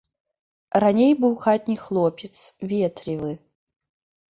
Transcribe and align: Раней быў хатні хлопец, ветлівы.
Раней 0.83 1.13
быў 1.25 1.35
хатні 1.43 1.77
хлопец, 1.83 2.33
ветлівы. 2.75 3.31